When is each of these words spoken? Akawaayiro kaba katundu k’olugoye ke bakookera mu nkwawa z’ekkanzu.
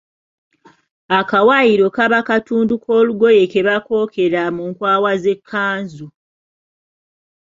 Akawaayiro 1.19 1.87
kaba 1.95 2.19
katundu 2.27 2.73
k’olugoye 2.83 3.43
ke 3.51 3.59
bakookera 3.67 4.41
mu 4.55 4.63
nkwawa 4.71 5.11
z’ekkanzu. 5.21 6.07